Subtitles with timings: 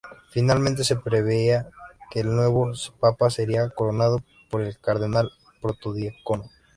[0.31, 1.69] Finalmente, se preveía
[2.09, 5.31] que el nuevo papa sería coronado por el cardenal
[5.61, 6.49] protodiácono.